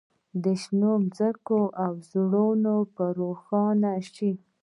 شینې 0.61 0.93
ځمکې 1.17 1.61
او 1.83 1.93
زړونه 2.09 2.73
په 2.95 3.03
روښانه 3.19 3.93
شي. 4.13 4.31